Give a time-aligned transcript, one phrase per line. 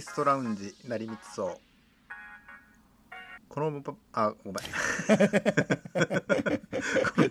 [0.00, 1.60] アーティストラウンジ成光荘。
[3.50, 4.54] このパあごめん。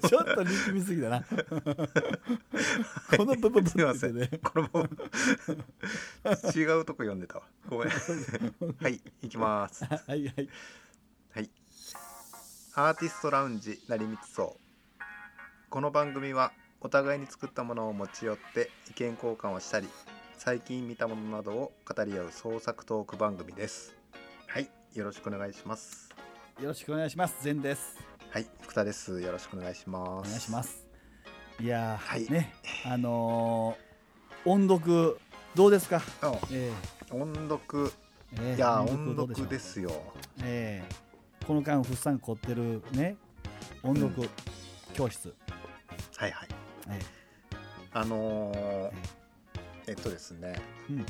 [0.07, 1.23] ちょっと力みすぎだな。
[1.23, 1.27] こ
[3.25, 4.13] のブブブすいません。
[4.13, 4.19] こ
[4.61, 4.69] の
[6.55, 7.45] 違うとこ読んでたわ。
[7.67, 7.87] ごめん。
[7.89, 7.97] は
[8.89, 9.83] い行きます。
[9.85, 10.23] はいはい。
[11.33, 11.49] はい。
[12.75, 14.59] アーティストラウンジ成光荘。
[15.71, 19.89] この番組はお互いに作ったものを持ち寄って意見交換をしたり
[20.41, 23.93] 最近見たものなどを語り合う創作トーク番組です。
[24.47, 26.09] はいよろしくお願いします。
[26.61, 27.43] よろしくお願いします。
[27.43, 27.99] 善です。
[28.31, 29.19] はい福田です。
[29.19, 30.27] よろしくお願いします。
[30.27, 30.87] お願いします。
[31.59, 32.25] いやー、はい。
[32.31, 32.53] ね、
[32.85, 35.19] あのー音読
[35.55, 36.01] どうですか？
[36.21, 36.71] あえ
[37.11, 37.89] 音読。
[37.89, 37.91] ー
[38.41, 39.91] えーいや音読ですよ。
[40.41, 43.17] えーこの間ふっさん凝ってるね
[43.83, 44.29] 音読
[44.93, 45.35] 教室、
[46.15, 46.49] はいはい。
[46.91, 46.99] え
[47.91, 49.18] あのー
[49.89, 51.05] えっとですねーうん、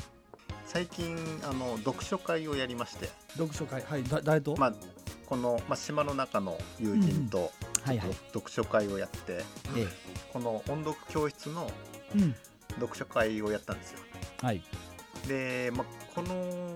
[0.64, 1.14] 最近
[1.44, 3.10] あの読書会をやりまして。
[3.34, 3.82] 読書会。
[3.82, 4.74] はいだ誰と、まあ
[5.26, 7.52] この、まあ、島の中の友人と、
[7.84, 9.44] はいはい、読書会をやって
[9.76, 9.86] え
[10.32, 11.70] この音読教室の
[12.80, 14.00] 読書会をやったんですよ。
[14.42, 14.62] はい。
[15.28, 16.74] で、まあ、この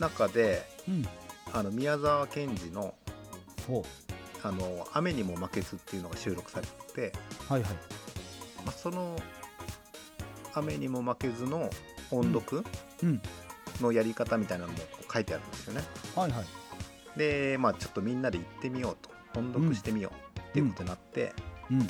[0.00, 1.06] 中でうん。
[1.52, 2.94] あの宮沢賢治の
[3.68, 3.84] ほ
[4.42, 7.12] 「あの雨にも負けず」っていうのが収録されてて、
[7.48, 7.72] うはいはい。
[8.64, 9.16] まあ、その
[10.54, 11.70] 「雨にも負けず」の
[12.10, 12.64] 音読
[13.02, 13.22] うん。
[13.80, 14.78] のやり方みたいなのも
[15.12, 15.82] 書いてあるんですよね。
[16.14, 17.18] はいはい。
[17.18, 19.14] でまあちょっとみんなで行ってみようと。
[19.36, 21.32] 音読してみようっていうことになって、
[21.70, 21.88] うん。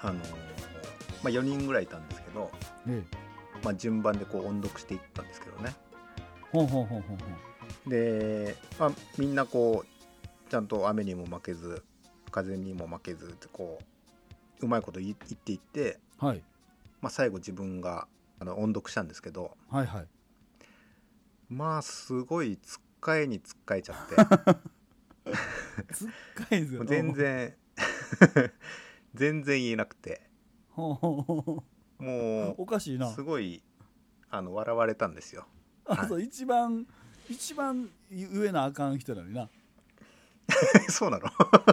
[0.00, 0.14] あの
[1.22, 2.50] まあ、4人ぐらいいたんですけど、
[2.88, 3.02] え
[3.62, 5.74] まあ、順番でこう音読していったんですけどね。
[6.52, 7.24] ー、ほうほうほうほうほ
[7.86, 7.90] う。
[7.90, 11.82] で、まあ、みんなこうちゃんと雨にも負けず
[12.30, 13.78] 風にも負けずってこ
[14.62, 16.42] ううまいこと言っていって、はい
[17.00, 18.06] まあ、最後自分が
[18.38, 20.06] あの音読したんですけどはいはい。
[21.48, 25.32] まあすごいつっかえにつっかえちゃって。
[25.92, 26.80] つっかいですよ。
[26.80, 27.54] もう全然
[29.14, 30.22] 全然言えなくて。
[30.70, 31.62] ほ
[32.00, 32.04] う
[32.56, 33.10] おかしいうな。
[33.10, 33.62] すごい
[34.30, 35.46] あの笑われたんですよ。
[35.86, 36.86] あそう一番
[37.28, 39.48] 一番上なあかん人なのにな。
[40.88, 41.28] そうなの？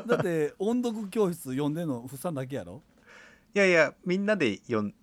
[0.06, 2.82] だって音読教室読んでんのふっさんだけやろ？
[3.54, 4.94] いやいやみんなで読ん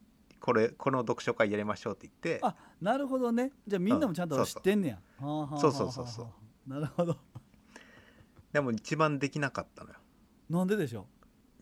[0.44, 2.38] これこの読書会やりましょうって言って。
[2.44, 3.50] あなるほどね。
[3.66, 6.28] じゃあみんなもちゃんと知ってんねや、そうそうそうそ
[6.66, 6.70] う。
[6.70, 7.16] なるほど。
[8.52, 9.96] でも一番できなかったのよ。
[10.50, 11.06] なんででしょ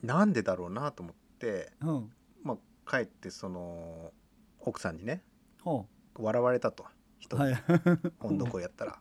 [0.03, 2.13] なんでだろうなと思って、ううん。
[2.43, 4.13] まあ、帰ってその
[4.59, 5.23] 奥さんにね。
[5.63, 5.87] ほ
[6.19, 6.85] 笑われたと。
[7.21, 7.45] 人に。
[7.45, 7.63] うはい。
[8.19, 8.99] 音読をやったら。
[8.99, 9.01] っ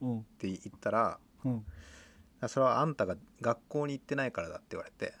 [0.00, 0.24] うん。
[0.38, 1.20] て言ったら。
[1.44, 1.64] うん。
[2.48, 5.14] それはあんたが学校に行ってないからだって言われて。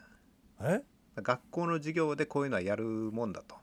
[0.62, 0.82] え？
[1.22, 3.56] 学校の授業でこういうのはやるもんだと。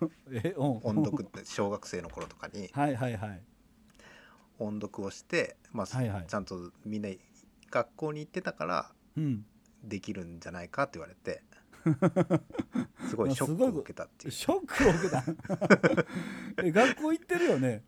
[0.32, 0.64] えうん。
[0.82, 2.68] 音読って小学生の頃とかに。
[2.72, 3.42] はいはいはい。
[4.58, 6.26] 音読をして、まあはいはい。
[6.26, 7.08] ちゃんとみんな
[7.70, 9.44] 学校に行ってたからうん。
[9.82, 11.42] できるんじゃないかって言われて。
[13.08, 14.30] すごいショックを受けたっていう。
[14.30, 16.04] ショックを受けた。
[16.62, 17.82] え学校行ってるよね？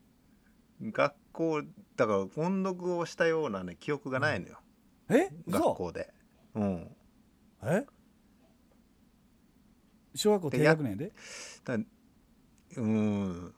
[0.80, 1.62] 学校
[1.96, 4.58] だから音読をしたようなね記憶がないのよ、
[5.08, 6.12] え学嘘校で。
[6.54, 6.96] うん。
[7.62, 7.86] え？
[10.14, 11.12] 小学校低学年で？
[11.64, 11.76] だ
[12.76, 13.54] うん。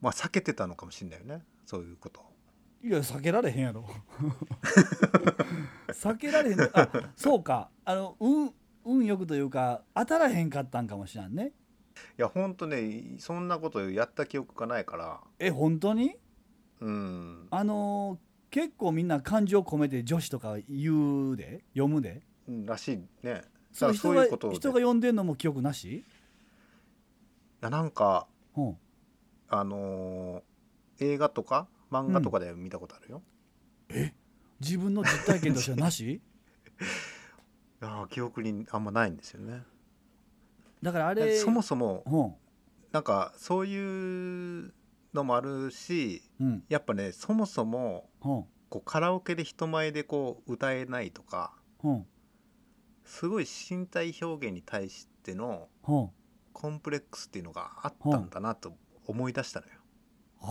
[0.00, 1.42] まあ避けてたのかもしれないよね。
[1.66, 2.20] そういうこと。
[2.82, 3.86] いや避けられへんやろ。
[5.92, 6.60] 避けられへん。
[6.72, 7.70] あそうか。
[7.84, 8.52] あの運
[8.84, 11.52] 運よくというか当たらへんかったんかもしらんね。
[12.18, 15.20] いやほんとねそんなことやった記憶がないから。
[15.38, 16.16] え本当に？
[16.80, 17.48] うん。
[17.50, 18.18] あのー
[18.50, 22.22] 結構みんな感情込めて女子とか言うで読むで。
[22.48, 23.42] うんらしいね
[23.74, 24.56] だからそういうことで。
[24.56, 25.96] 人が読んでんのも記憶なし？
[25.98, 26.04] い
[27.60, 28.26] やなんか
[28.56, 28.62] う。
[28.62, 28.76] ん
[29.48, 30.42] あのー
[31.02, 33.22] 映画とか漫画とかで見たことあるよ、
[34.60, 36.20] 自分の実体験としてはなし？
[36.20, 36.20] い
[37.80, 39.62] やー記憶にあんまないんですよね。
[40.82, 42.16] だからあれそもそもう。
[42.22, 42.34] ん
[42.92, 44.74] なんかそういう
[45.14, 46.64] のもあるしうん。
[46.68, 48.28] やっぱねそもそもう。
[48.28, 51.88] んこうカラオケで人前でこう歌えないとかう。
[51.90, 52.06] ん
[53.10, 55.92] すごい身体表現に対してのう。
[55.92, 56.10] ん
[56.52, 58.76] コンプレックスっていうのがあったんだなと
[59.06, 59.72] 思い出したのよ。
[60.42, 60.46] あ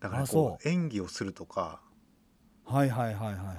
[0.00, 0.68] だからあこう。
[0.68, 1.80] 演技をするとか
[2.66, 3.56] あはいはいはいはいはい。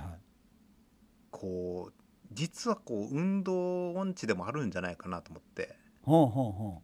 [1.31, 1.93] こう
[2.31, 5.75] 実はこう運動音痴でもあるんじゃないかなと思って。
[6.01, 6.81] ほうほうほ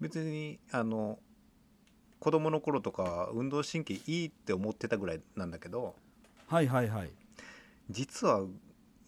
[0.00, 1.18] 別にあの
[2.18, 5.96] 子供の頃とか運動神経いいって思ってたぐらいなんだけど
[6.50, 7.10] うはいはいはい。
[7.90, 8.46] 実は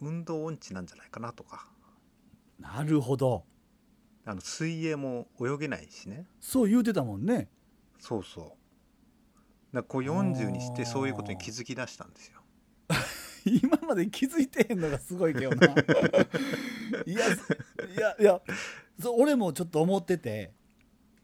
[0.00, 1.68] 運動音痴なんじゃないかなとか。
[2.58, 3.44] なるほど。
[4.26, 6.26] あの水泳も泳げないしね。
[6.40, 7.48] そう言うてたもんね。
[7.98, 8.56] そうそ
[9.72, 9.76] う。
[9.76, 12.40] だこう40にしてそういうことに気づき出したんですよ。
[13.62, 15.66] 今まで気づいてへんのがすごいけどな。
[17.06, 18.40] いやいやいや
[18.98, 20.52] そう俺もちょっと思ってて、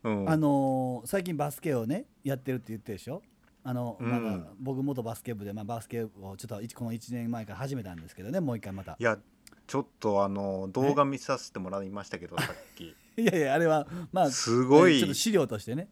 [0.02, 0.28] うん。
[0.30, 3.22] あのー最近バスケをねやってるって言ってるでしょ？
[3.62, 4.10] あの、うん。
[4.10, 8.96] まだ僕元バスケ部で、まあ、バスケをちょっと一この1年前から始めたんですけどねもう一回また。
[8.98, 9.18] いや
[9.66, 12.94] ちょっとあの動画見させてもらいましたけどさっき。
[13.20, 14.98] いやいやあれはまあすごい。
[14.98, 15.88] ちょっと資料としてね。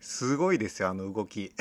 [0.00, 1.44] すごいですよあの動き。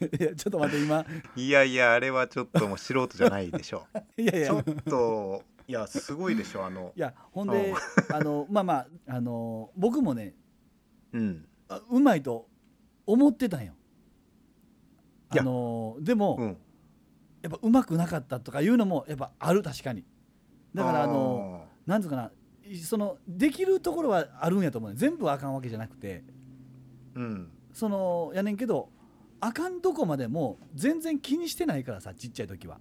[0.00, 1.04] いやちょっと待って今。
[1.36, 3.86] いやいやあれはちょっともう素人じゃないでしょ
[4.16, 4.46] いやいや。
[4.48, 6.92] ちょっといやすごいでしょあの。
[6.96, 7.74] いやほんで
[8.10, 10.34] あのまあまああの僕もね
[11.12, 11.46] うん。
[11.68, 12.48] あうまいと
[13.06, 13.74] 思ってたんよ
[15.30, 16.56] あのでも、うん。
[17.42, 20.04] やっぱうまくなかったとかいうのもやっぱある確かに。
[20.74, 22.32] だからあのなんつうかな
[22.68, 26.24] いそのできるところはあるんやと思うね全部はあかんわけじゃなくて。
[27.14, 27.50] うん。
[27.72, 28.90] そのやねんけど
[29.40, 32.78] あかんとこまでも全然気にしてないからさちっちゃい時は。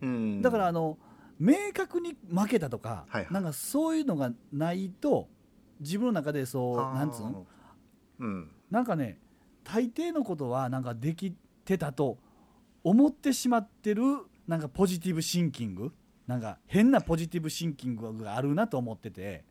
[0.00, 0.42] うん。
[0.42, 0.98] だからあの
[1.38, 3.32] 明確に負けたとか、はいはい。
[3.32, 5.28] なんかそういうのがないと
[5.80, 7.46] 自分の中でそうなんつうの
[8.18, 8.50] うん。
[8.70, 9.20] なんかね
[9.62, 12.18] 大抵のことはなんかできてたと
[12.84, 14.02] 思ってしまってる
[14.46, 15.92] なんかポジティブシンキング
[16.26, 19.44] なんか変なポジティブシンキングがあるなと思ってて。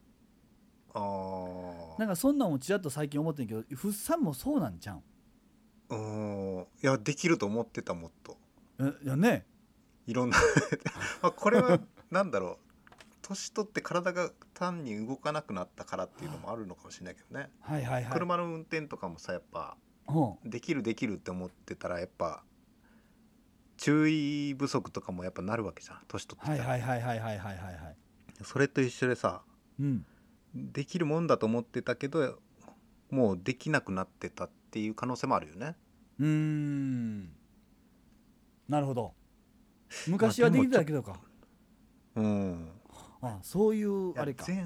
[0.93, 4.99] ああなんかそんなんもちらっと最近思ってんけどフッサンもそうなんちゃ
[5.89, 6.57] うん？
[6.57, 6.65] うん。
[6.83, 8.37] いやできると思ってたもっと。
[8.79, 9.45] えいやね。
[10.05, 10.37] いろんな。
[11.23, 11.79] まあこれは
[12.09, 12.65] なんだろう。
[13.21, 18.11] 年取って体が単に動かなくなったからっていうのもあるのかもしれないけどね、はいはいはい。
[18.13, 19.90] 車の運転とかもさやっぱうん
[20.45, 22.43] できるできるって思ってたらやっぱ
[23.77, 26.01] 注意不足とかもやっぱなるわけじゃん。
[26.07, 27.95] 年取ってきたら、はいはいはいはいはいはいはいはい。
[28.43, 29.41] それと一緒でさ
[29.79, 30.05] うん。
[30.53, 32.39] できるもんだと思ってたけど
[33.09, 35.75] もうできなくなってたっていう可能性もあるよね。
[36.19, 37.29] うーん。
[38.69, 39.13] なるほど。
[40.07, 41.19] 昔はできてたけどか。
[42.15, 42.69] うん。
[43.21, 44.45] あそういうあれか。
[44.47, 44.65] 前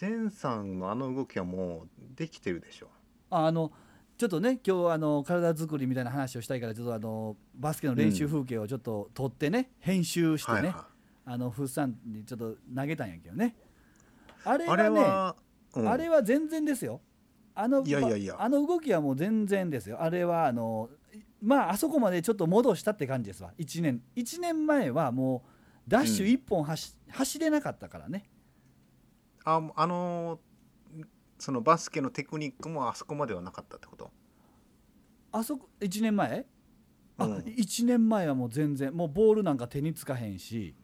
[0.00, 2.88] 前さんのあの動きはもうできてるでしょ。
[3.30, 3.72] ああの
[4.16, 10.86] ちょっとね今日あの体作りみたいな話をしたいからちょっとあのバスケの練習風景をちょっと撮ってね、編集してね、はいは
[11.26, 13.56] あのフッサンにちょっと投げたんやけどね。
[14.44, 15.36] あれい、はねあれは、
[15.74, 16.10] うん。
[16.10, 17.00] は全然ですよ。
[17.54, 18.36] あのいやいやいや。
[18.38, 20.02] あの動きはもう全然ですよ。
[20.02, 20.90] あれはあの
[21.42, 23.52] まああそこまでちょっと戻したって感じですわ。
[23.58, 25.44] 1年1年前はも
[25.86, 28.28] うダッシュ1本走,、走れなかったからね。
[29.44, 30.40] ああの
[31.38, 34.10] そのバスケのテクニックもあそこまではなかったってこと？
[35.32, 36.46] あそこ1年前？
[37.18, 37.36] あ、うん。
[37.38, 40.74] 1年前はもう全然もうボールなんか手につかへんし。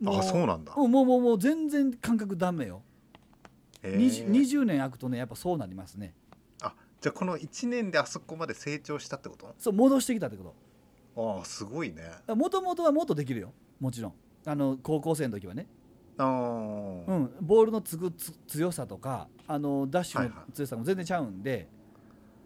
[0.00, 0.72] もあそうなんだ。
[0.76, 2.82] うんもうもうもう全然感覚ダメよ、
[3.82, 3.96] へー。
[3.96, 6.14] 20, 20年空くとねやっぱそうなりますね。
[6.62, 9.54] あじゃあこの1年であそこまで成長したってこと？
[9.58, 10.54] そう戻してきたってこ
[11.14, 11.36] と。
[11.38, 12.10] ああすごいね。
[12.28, 13.52] もともとはもっとできるよ。
[13.78, 14.14] もちろん。
[14.46, 15.68] あの高校生の時はね、ああ、
[16.16, 20.52] うん、ボールのつくつ強さとかあのダッシュのはいはい。
[20.52, 21.68] 強さも全然ちゃうんで、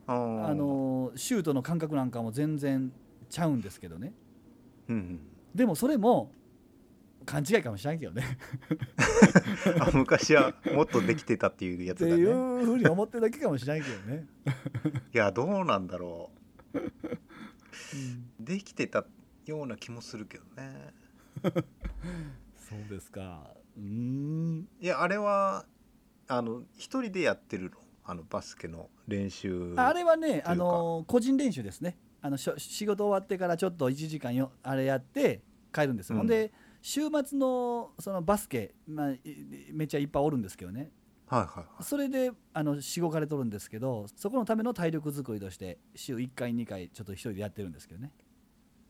[0.07, 0.47] あー。
[0.49, 2.93] あのシュートの感覚なんかも全然
[3.29, 4.13] ちゃうんですけどね。
[4.89, 5.21] うんうん。
[5.55, 6.33] でもそれも
[7.27, 8.39] 勘違いかもしれんけどね。
[9.81, 12.23] あ昔はもっとできてたっていうやっていつだね。
[12.23, 14.27] うふうに思ってるだけかもしれんけどね、
[15.15, 16.31] いやどうなんだろ
[16.73, 16.79] う。
[16.79, 16.81] ん。
[16.81, 16.87] う
[18.41, 19.05] できてた
[19.45, 20.95] ような気もするけどね。
[22.57, 24.69] そうですかうーん。
[24.81, 25.65] いやあれは
[26.27, 27.79] あの一人でやってるの？
[28.05, 30.51] あのバスケの練習あれはねか。
[30.51, 31.99] あの個人練習ですね。
[32.21, 35.43] あのしょ仕事終わってからちょっと1時間よあれやって
[35.73, 36.21] 帰るんですよ、うん。
[36.21, 39.21] ほんで週末のそのバスケ、まあ、い
[39.73, 40.91] めっちゃいっぱいおるんですけどね。
[41.27, 41.85] はいはいはい。
[41.85, 48.11] それであのしごかれとるんですけどそこのための体力作りとして週1回2回ちょっと一人でやってるんですけどね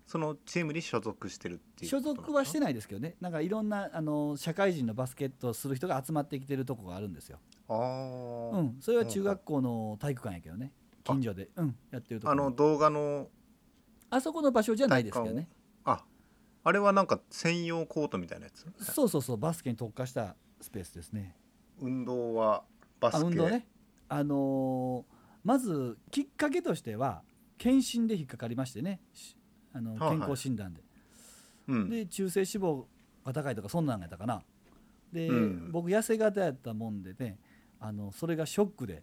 [0.09, 3.15] そのチームに所属してるっていう所属はしてないですけどね。
[3.21, 7.38] なんかいろんなあの社会人のバスケットをする人が集まってきてるとこがあるんですよ、
[7.69, 10.73] あー、うん、それは中学校の体育館やけどね。
[11.05, 13.29] 近所で、うん、やってるとこあの動画の
[14.11, 15.49] あそこの場所じゃないですけどね。
[15.85, 16.03] あ
[16.65, 18.67] あれはなんか専用コートみたいなやつ？
[18.83, 19.37] そうそうそう。
[19.37, 21.37] バスケに特化したスペースですね。
[21.81, 22.65] 運動は
[22.99, 23.19] バスケ。
[23.19, 23.69] あ運動ね。
[24.09, 27.23] あのーまずきっかけとしては
[27.57, 29.00] 検診で引っかかりましてね。
[29.15, 29.37] し
[29.73, 30.19] あのはいはい。
[30.19, 30.83] 健康診断で、
[31.69, 32.85] うん、で中性脂肪
[33.25, 34.43] が高いとかそんなんやったかな。
[35.13, 35.73] で、うん。
[35.73, 37.39] 僕痩せ型やったもんでね
[37.81, 39.03] あのそれがショックで。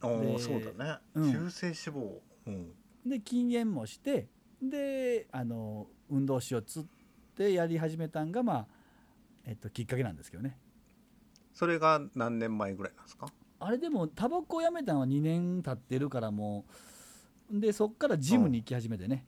[0.00, 1.32] でそうだね、うん。
[1.32, 2.18] 中性脂肪。
[2.46, 2.72] うん。
[3.06, 4.28] で禁煙もして
[4.62, 6.84] であの運動しようっつっ
[7.36, 8.66] てやり始めたんがまあ、
[9.44, 10.58] えっと、きっかけなんですけどね。
[11.54, 13.26] それが何年前ぐらいなんですか？
[13.60, 16.64] あれでもタバコやめたのは2年経ってるからも
[17.52, 19.26] うでそっからジムに行き始めてね、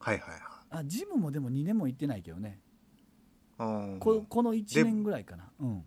[0.00, 0.40] はいはいはい。
[0.70, 2.58] あジムもでも2年も行ってないけどね、
[3.58, 5.50] うんここの1年ぐらいかな。
[5.60, 5.84] うん。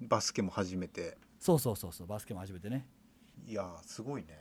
[0.00, 1.18] バスケも始めて。
[1.40, 2.86] そうそうそうそうバスケも始めてね。
[3.46, 4.38] いやーすごいね。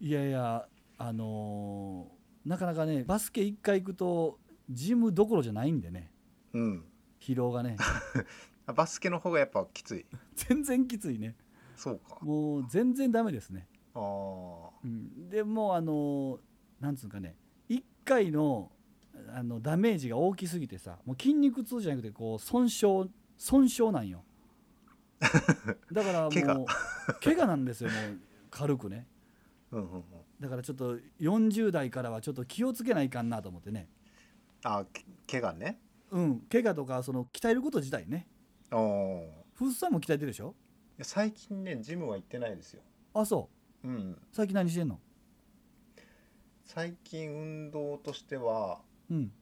[0.00, 4.38] いやいやあのーなかなかねバスケ1回行くと
[4.70, 6.10] ジムどころじゃないんでね。
[6.54, 6.84] うん。
[7.20, 7.76] 疲労がね。
[8.74, 10.06] バスケの方がやっぱきつい。
[10.34, 11.36] 全然きついね。
[11.76, 12.18] そうか。
[12.22, 16.38] もう全然ダメですね、ああうん、でもうあのー
[16.80, 17.47] なんつうかね1
[18.08, 18.70] 回の
[19.34, 24.24] あのダメージが大きすぎてさもう筋肉痛じゃなくてこう損傷損傷なんよ。
[25.92, 26.30] だからもう
[27.20, 27.46] 怪我。
[27.46, 29.06] なんですよもう軽くね。
[29.72, 30.04] うんうんうん。
[30.40, 33.88] だからちょっと40代からはちょっと気をつけないかんなと思ってね。
[34.64, 35.04] あけ
[35.40, 35.78] 怪我ね。
[36.10, 36.40] うん。
[36.50, 38.26] 怪我とかその鍛えること自体ね。
[38.70, 38.78] ああ
[39.54, 40.54] フッサンも鍛えてるでしょ？
[41.02, 42.82] 最近ねジムは行ってないですよ。
[43.14, 43.50] あそ
[43.84, 43.88] う。
[43.88, 44.18] うん。
[44.32, 44.98] 最近何してんの？
[46.68, 48.78] 最近運動としては
[49.10, 49.32] うん。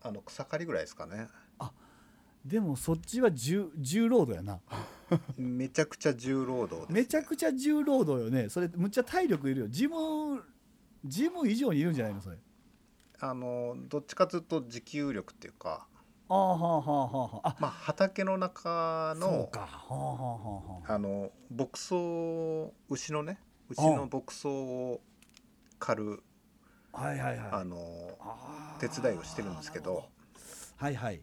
[0.00, 1.28] あの草刈りぐらいですかね。
[2.44, 4.60] でもそっちは重重労働やな。
[5.36, 8.48] めちゃくちゃ重労働ね、めちゃくちゃ重労働よね。
[8.50, 9.68] それむっちゃ体力いるよ。
[9.68, 10.44] ジム
[11.04, 12.38] ジム以上にいるんじゃないのそれ。
[13.18, 15.88] あのどっちかというと持久力っていうか。
[16.28, 19.60] ああはあはあはあまあ畑の中そうのか。
[19.60, 21.94] はあはあはあはああの牧草
[22.90, 23.40] 牛のね
[23.70, 25.00] 牛の牧草を
[25.84, 26.22] 刈る
[26.94, 27.48] はいはいはい。
[27.52, 27.76] あの
[28.80, 30.08] 手伝いをしてるんですけど。
[30.76, 31.20] はいはい。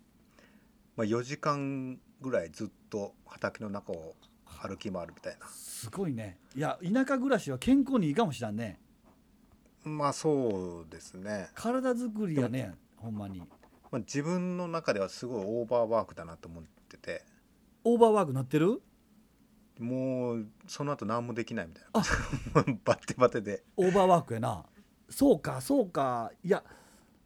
[0.95, 4.13] まあ、4時間ぐらいずっと畑の中を
[4.45, 5.47] 歩き回るみたいな。
[5.47, 6.37] すごいね。
[6.55, 8.79] いや田舎暮らしは健康にいいかもしらんね。
[9.83, 13.39] まあそうですね、体作りやねほんまに。
[13.39, 13.45] ま
[13.93, 17.25] あ、自分の中ではすごいオーバーワークだなと思ってて。
[17.83, 18.83] オーバーワークなってる？
[19.81, 22.73] もうその後何もできないみたいな。
[22.85, 23.63] バッテバテで。
[23.75, 24.65] オーバーワークやな。
[25.09, 26.31] そうかそうか。
[26.43, 26.63] いや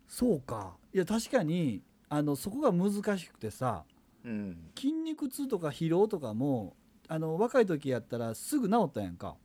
[0.08, 0.78] そうか。
[0.94, 3.86] いや確かにあのそこが難しくてさ
[4.24, 4.72] うん。
[4.76, 6.76] 筋肉痛とか疲労とかも
[7.08, 9.38] あの若い時やったらすぐ治ったやんか。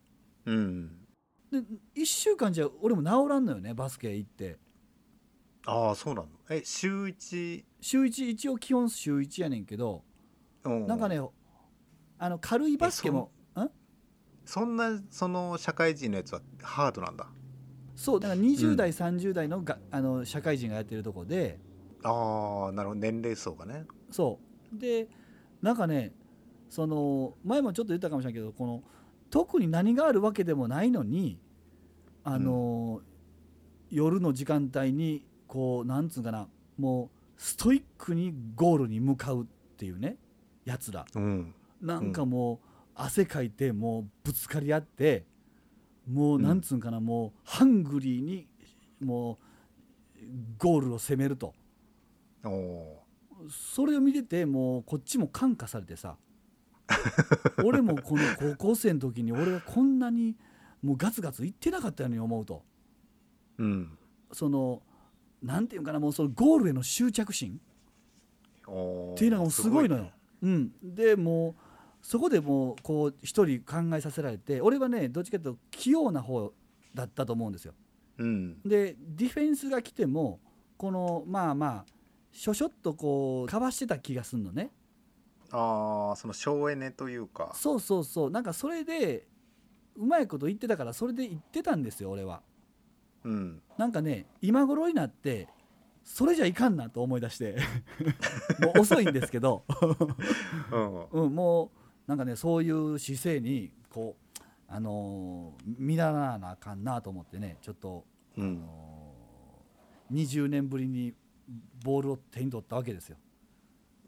[0.47, 1.07] うん。
[1.51, 1.59] で
[1.97, 4.59] 1週間じゃ俺も治らんのよねバスケ行って。
[5.67, 6.29] ああそうなの。
[6.49, 7.65] え週一？
[7.81, 10.05] 週1一応基本週1やねんけど
[10.65, 10.87] うん。
[10.87, 11.21] なんかね
[12.23, 13.71] あの軽いバスケもん
[14.45, 17.29] そんなその社会人のやつはハードなんだ。
[17.95, 21.59] そうだから20代、30代のがあの社会人がやってるとこで。
[22.03, 23.87] ああなるほど年齢層がね。
[24.11, 24.39] そ
[24.75, 24.79] う。
[24.79, 25.09] で
[25.63, 26.13] なんかね
[26.69, 28.83] その前もちょっと言ったかもしれないけどこの
[29.31, 31.39] 特に何があるわけでもないのに
[32.25, 33.01] あの、
[33.89, 39.47] 夜の時間帯にこうなんつうかなもうストイックにゴールに向かうっ
[39.77, 40.17] ていうね
[40.65, 41.07] やつら。
[41.15, 45.25] うんなんかもう汗かいてもうぶつかり合って
[46.11, 46.43] もううん。
[46.43, 48.47] なんつうんかな、もうハングリーに
[49.01, 49.39] も
[50.21, 50.25] う
[50.59, 51.55] ゴールを攻めると。
[53.49, 56.17] それを見ててもうこっちも感化されてさ。
[57.65, 60.37] 俺もこの高校生の時に俺がこんなに
[60.83, 62.65] もうガツガツいってなかったように思うと。
[63.59, 63.99] ーうん。
[64.33, 64.83] その
[65.43, 67.61] なんていうかなもうそのゴールへの執着心。
[68.63, 70.03] っていうのがもうすごいのよ。
[70.05, 70.15] ね。
[70.43, 71.55] うん、でもう
[72.03, 76.53] そこでもうこう一人考えさせられて俺はねどっちかというと器用な方
[76.95, 77.75] だったと思うんですよ。
[78.19, 80.41] うんでディフェンスが来ても
[80.77, 81.85] このまあまあ
[82.33, 84.71] しょしょっとこうかわしてた気がすんのね。
[85.53, 89.27] ああその省エネというかそうそうそうなんかそれで
[89.97, 92.43] うまいこと言ってたからそれで言ってたんですよ俺は。
[93.25, 95.49] うんなんかね今頃になって
[96.05, 97.57] それじゃいかんなと思い出して
[98.61, 99.65] もう遅いんですけど。
[100.73, 108.05] うんうん、もうなんかねそういう姿勢にこう、あのー見習わなあかんなと思ってねちょっと、
[108.39, 108.61] あうん。
[108.61, 111.15] のー20年ぶりに
[111.85, 113.17] ボールを手に取ったわけですよ。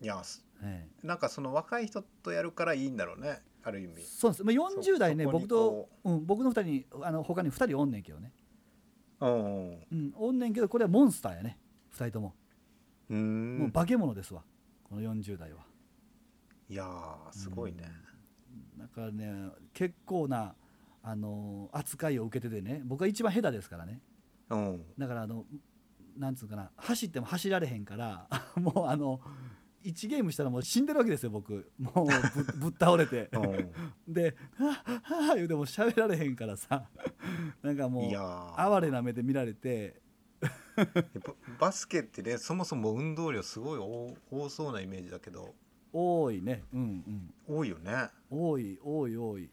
[0.01, 0.87] いやすえ。
[1.03, 3.95] なんかその若い人とやるからいいんだろうねある意味。
[3.99, 8.33] えそうです、まあ、40代ね僕と、うん、僕の2人にあの他に2人おんねんけどね、
[9.21, 11.59] うんううん、おんねんけどこれはモンスターやね。
[11.95, 13.59] 2人とも、ーん。
[13.59, 14.43] もう化け物ですわ。
[14.85, 15.65] この40代は。
[16.69, 17.85] いやーすごいね。
[18.79, 20.55] だからね結構な、
[21.03, 24.01] あのー扱いを受けててね僕は一番下手ですからね。
[24.51, 24.85] うん。
[24.99, 25.45] だからあの
[26.17, 29.21] なんつうかな走っても走られへんから もうあの
[29.85, 31.71] 1ゲームしたらもう死んでるわけですよ僕。
[31.79, 33.29] もうぶ ぶっ倒れて。
[33.33, 34.13] うん。
[34.13, 36.89] で「はあはあ」言うても喋られへんからさ。
[37.63, 38.13] なんかもう
[38.57, 40.01] 哀れな目で見られて。
[41.59, 45.55] バスケってねそもそも運動量すごい多多そうなイメージだけど
[45.93, 46.65] 多いね。
[46.73, 48.09] うん多いよね。
[48.31, 49.45] うん多い多い多い。
[49.45, 49.49] い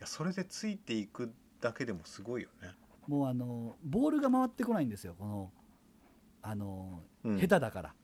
[0.00, 2.74] やそれでついていくだけでもすごいよね、
[3.06, 5.14] もうあのボールが回ってこないんですよ。
[5.18, 5.50] この
[6.42, 7.94] あの、うん、下手だから。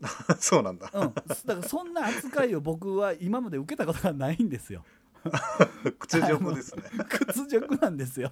[0.38, 0.90] そうなんだ。
[0.92, 4.84] うん、だからそんな扱いを僕は今まで受けたことがないんですよ。
[5.98, 6.82] 屈辱ですね。
[7.08, 8.30] 屈辱なんですよ。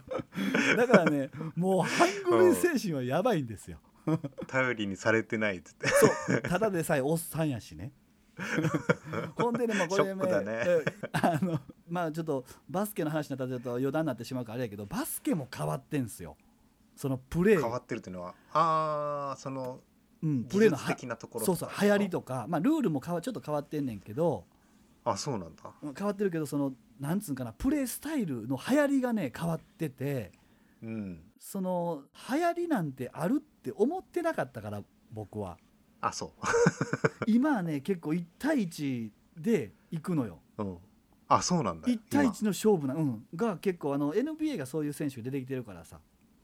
[0.76, 3.78] だからねもうハングリー精神はやばいんですよ
[4.46, 5.88] 頼りにされてないっつって。
[5.88, 6.42] そう。
[6.42, 7.92] ただでさえおっさんやしね。
[9.36, 11.58] ほんでねまあこれねえあの
[11.88, 16.36] まあちょっとバスケの話になったらちょっと余談になってしまうからあれやけどバスケも変わってんすよ。
[16.94, 17.60] そのプレー。
[17.60, 19.80] 変わってるっていうのはああその
[20.22, 24.46] うん、プ技レーの的なところそうそう流行りとか、まあ、ルールも変わちょっと変わってんねんけど
[25.04, 25.62] あそうなんだ。
[25.82, 30.32] うん変わってるけどそのなんつうんかなプレースタイルの流行りがね変わってて
[30.87, 31.21] うん。
[31.38, 35.59] その流行りなんてあるって思ってなかったから僕は。
[36.00, 36.35] あそ
[37.26, 40.40] 今はね結構1対1で行くのよ。
[40.59, 40.78] ううん。
[41.28, 41.88] あそうなんだ。
[41.88, 46.00] 1 1対1の勝負な、うん、が結構あの NBA がそういう選手出てきてるからさ。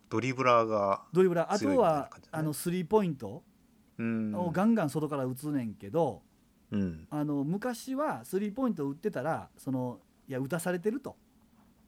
[0.09, 1.53] ドリブラーがドリブラー。
[1.53, 3.45] あとはあのスリーポイント
[3.99, 4.35] うん。
[4.35, 6.23] をガンガン外から打つねんけど、
[6.73, 7.07] うん。
[7.11, 11.17] あの昔はスリーポイント打ってたらそのいや打たされてると、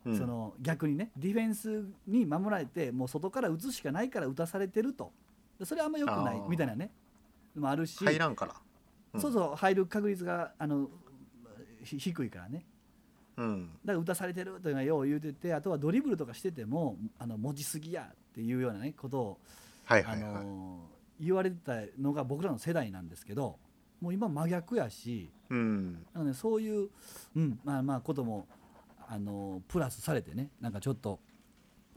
[0.04, 0.18] うん。
[0.18, 5.12] その逆にねディフェンスに守られてもう外から打つしかないから打たされてると。
[5.62, 6.90] それはあんま良くないみたいなね。
[7.54, 8.04] もあるし。
[8.04, 8.54] 入らんから。
[9.14, 9.20] うん。
[9.20, 10.88] そうそう入る確率があの
[11.82, 12.66] ひ低いからね。
[13.36, 13.70] うん。
[13.84, 19.38] だから打たされてるというのはよう言うててあとはドリブルとかしててもあの持ちすぎやっていうようなねことを、
[19.86, 20.44] あはいはいはい。
[20.44, 20.88] の
[21.20, 23.56] 言われてたのが僕らの世代なんですけど
[24.00, 25.30] もう今真逆やし。
[25.50, 25.92] うん。
[26.12, 26.88] なのでそういう、
[27.36, 28.46] うん、まあまあことも
[29.08, 31.20] あのプラスされてねなんかちょっと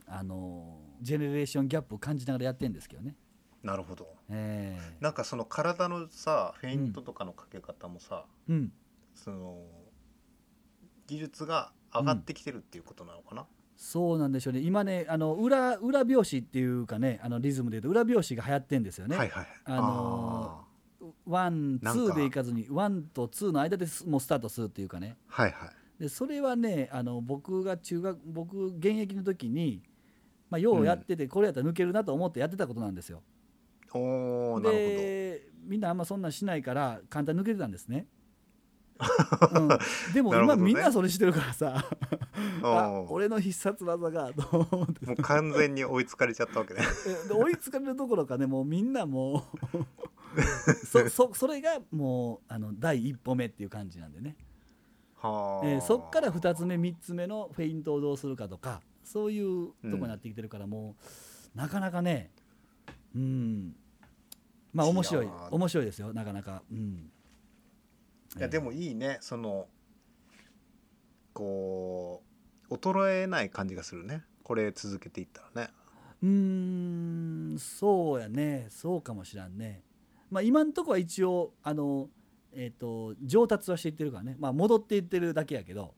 [0.06, 3.14] あのジェネレーションギャップを感じながらやってるんですけどね。
[3.62, 4.08] なるほど。
[4.30, 4.96] ええ。
[5.00, 8.72] なんかその体のさフェイントとかのかけ方もさ、うん、
[9.14, 9.58] その
[11.06, 14.60] 技術が上がってきてるっていうことなのかな、そうなんでしょうね。
[14.60, 19.16] 今ねあの裏裏拍子っていうかねあのリズムで言うと裏拍子が流行ってんですよね。
[19.16, 20.64] はいはいあの
[21.26, 25.16] one two でいかずに one と two の間ですもうスタートするっていうかね。
[25.26, 29.82] はいはいでそれはねあの僕が中学僕現役の時に、
[30.48, 33.22] まあ、ようやってて、これやったら抜けるなと思ってやってたことなんですよ。
[33.92, 38.06] おおなるでみんなあんまそんなんしないから簡単に抜けてたんですね。
[39.54, 39.68] うん、
[40.12, 41.84] でも今みんなそれしてるからさ
[42.62, 45.06] あ俺の必殺技がと思って。
[45.06, 46.80] もう完全に追いつかれちゃったわけね。
[47.30, 49.78] 追いつかれるどころかねもうみんなもう
[50.86, 54.36] そそそれがもうあの第一歩目っていう感じなんでね、
[55.20, 60.96] はあ、えーそっから2つ目3つ目のフェイントをどうするかとかそういうとこになってきてるから、も
[61.54, 62.30] うなかなかね
[63.14, 63.74] うん。
[64.72, 66.62] まあ面白い面白いですよなかなか。
[66.70, 67.10] うん。
[68.36, 69.66] いやでもいいねその
[71.32, 72.22] こ
[72.70, 74.24] う衰えない感じがするね。
[74.42, 75.70] これ続けていったらね。
[76.22, 76.28] うー
[77.54, 78.66] んそうやね。
[78.70, 79.82] そうかもしらんね。
[80.30, 82.08] まあ今んとこは一応あの
[82.52, 84.36] えっ、と上達はしていってるからね。
[84.38, 85.94] まあ戻っていってるだけやけど。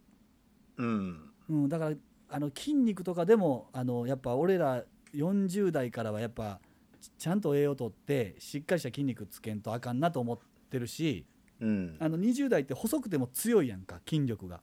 [0.76, 1.30] うん。
[1.48, 1.96] うん、だから
[2.28, 4.84] あの筋肉とかでもあのやっぱ俺ら
[5.14, 6.60] 40代からはやっぱ
[7.00, 10.38] ちちゃんと栄養とってしっかりした筋肉つけんとあかんなと思っ
[10.70, 11.26] てるし
[11.60, 11.96] うん。
[11.98, 14.60] あの20代って細くても強いやんか筋力が。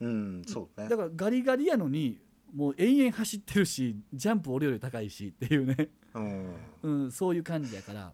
[0.00, 0.88] うんそうね。
[0.88, 2.20] だからガリガリやのに
[2.54, 6.54] もう延々走ってるしジャンプ俺より高いしっていうね、うん。
[6.82, 8.12] うん、そういう感じやから。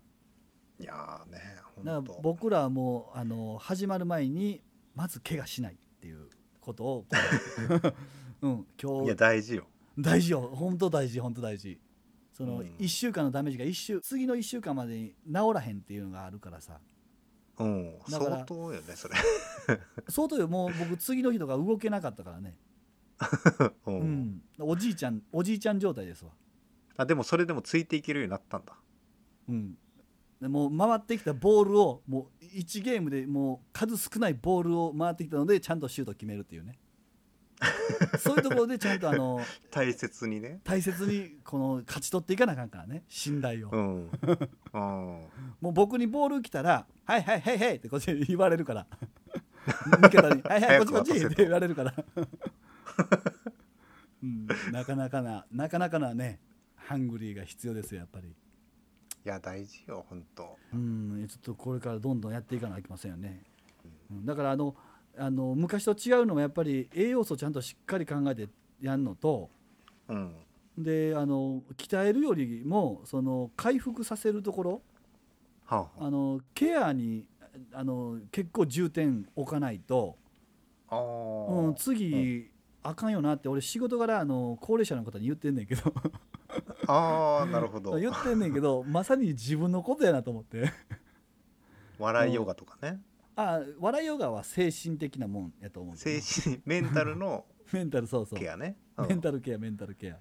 [0.78, 4.62] いやーねだから僕らはもうあの始まる前に
[4.94, 6.28] まず怪我しないっていう
[6.60, 7.06] ことを、
[8.42, 9.08] うん、い今日。
[9.08, 9.66] や大事よ。
[9.98, 10.40] 大事よ。
[10.40, 11.78] 本当大事本当大事。
[12.32, 12.66] そのうん。
[12.78, 16.80] 1週間のダメージが一週次の1週間までに治らへんっていうのがあるからさ。
[17.58, 17.98] うん。
[18.08, 19.14] 相当よねそれ。
[20.08, 20.48] 相当よ。
[20.48, 22.56] もう僕次の日とか動けなかったからね、
[23.86, 24.22] う うん。
[24.24, 26.32] ん、おじいちゃんおじいちゃん状態ですわ、
[26.96, 28.76] あでもそれでもついていけるようになったんだ。
[29.48, 29.78] うん、で
[30.40, 36.78] もう回ってきたボールをもう1ゲームでもう数少ないボールを回ってきたのでちゃんとシュート決めるっていうね。
[38.20, 40.60] そういうところでちゃんとあの大切にね。
[40.62, 44.10] 大切にこの勝ち取っていかなあかんからね信頼を、うん。
[44.74, 44.80] うん。
[45.60, 48.86] もう僕にボール来たら「はいはいはいはい」ってこっちで言われるから。
[49.66, 51.94] 味方に「はいはいこっちこっち」って言われるから、
[54.22, 56.40] うん、なかなかななかなかなね
[56.76, 58.34] ハングリーが必要ですよやっぱり
[59.26, 60.56] いや大事よ本当。
[60.72, 63.42] うんちょっとこれからどんどんやっていかなきゃいけませんよね、
[64.08, 64.24] うん。
[64.24, 64.76] だからあの
[65.18, 68.48] あの昔と違うのはやっぱり栄養素をちゃんとしっかり考えて
[68.80, 69.50] やるのと
[70.06, 70.36] うん。
[70.78, 74.82] であの鍛えるよりもその回復させるところ
[75.64, 75.80] はあ。
[75.80, 77.26] はあのケアに
[77.72, 80.16] あの結構重点置かないと、
[80.88, 82.48] うん、次、
[82.84, 85.92] あかんよなって俺仕事柄あの高齢者の方に言ってんねんけど
[86.86, 87.96] ああなるほど。
[87.98, 90.70] 言ってんねんけどまさに自分のことやなと思って。
[91.98, 93.00] 笑いヨガとかね。
[93.36, 98.38] あ笑いヨガは精神的なもんやと思うん精神メンタルの メンタルそうそう。
[98.38, 99.08] ケアね、うん。
[99.08, 100.18] メンタルケアメンタルケア。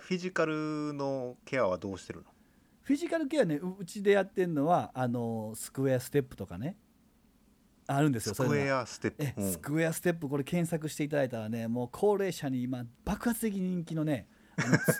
[0.00, 2.26] フィジカルのケアはどうしてるの？
[2.82, 6.76] フィジカルケアねううちでやってんのはあのスクエアステップとかね。
[7.86, 9.52] あるんですよスクエアステップ、え、うん。
[9.52, 14.26] スクエアステップこれ検索していただいたらねもう高齢者に今爆発的に人気のね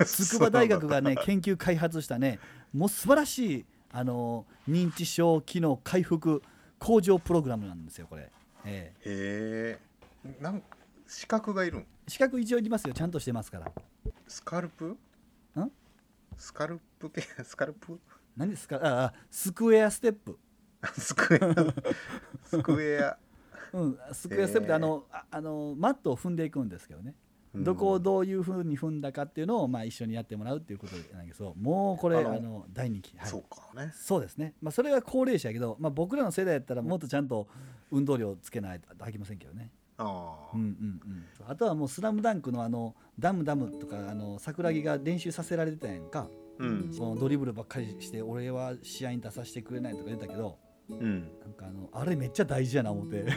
[0.06, 2.38] 筑波大学がね 研究開発したね
[2.72, 6.42] もう素晴らしいあの認知症機能回復
[6.78, 8.30] 向上プログラムなんですよこれ、
[8.64, 9.78] えへ
[10.24, 10.42] え。
[10.42, 10.62] なん
[11.06, 11.80] 資格がいるん？
[11.80, 13.70] え、資格一応いりますよちゃんとしてますから。
[14.26, 14.86] スカルプ？
[14.86, 14.98] ん？
[16.36, 17.98] スカルプケア スカルプ？
[18.36, 18.76] 何ですか？
[18.82, 20.38] ああスクエアステップ。
[20.98, 21.54] スクエア。
[22.48, 23.18] スクエア。
[23.72, 27.14] うん、スクエアステップってへえあのああのマットを踏んでいくんですけどね、うん
[27.56, 33.92] どこをどういうふうに踏んだかっていうのを、まあ、一緒にやってもらうっていうことなんですけどもうこれああのの大人気、はい、そうかね。
[33.94, 37.48] そうですね、まあ、それは高齢者やけど、まあ、僕らの世代やったらもっとちゃんと
[37.90, 40.04] 運動量つけないとあきませんけどね、あ
[40.52, 46.92] あ、うんうんうん、あとはもう「スラムダンクのあのダムダムとかあの桜木が練習させられてたやんか、うん。
[46.92, 50.58] そのドリブルばっかりして俺は試合に出させてくれないとか言ったけど
[50.90, 51.20] うん。
[51.40, 53.24] なんかあのあれめっちゃ大事やな思って。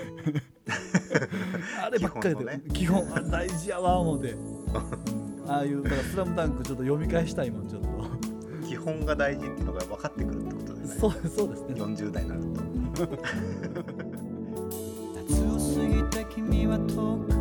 [1.83, 2.61] あればっかりで。
[2.73, 3.09] 基本のね。
[3.09, 4.53] 基本あれ大事やわ思って、う
[5.23, 7.87] んああいうだから「スラムダンクちょっと読み返したいもんちょっと。
[8.67, 10.99] 基本が大事っていうのが分かってくるってことですね。
[10.99, 11.75] そうそうですね。
[11.75, 12.47] 40代になると。
[15.15, 17.36] 夏を過ぎた君は遠く